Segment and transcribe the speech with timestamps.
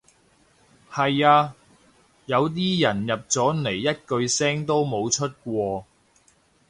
[0.91, 1.53] 係呀，
[2.25, 5.85] 有啲人入咗嚟一句聲都冇出過